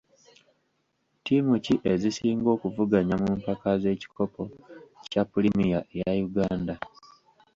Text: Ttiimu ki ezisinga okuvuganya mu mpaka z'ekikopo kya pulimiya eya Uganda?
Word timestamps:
Ttiimu 1.17 1.53
ki 1.65 1.75
ezisinga 1.91 2.47
okuvuganya 2.55 3.15
mu 3.23 3.31
mpaka 3.39 3.67
z'ekikopo 3.81 4.43
kya 5.11 5.23
pulimiya 5.31 5.79
eya 5.97 6.13
Uganda? 6.27 6.75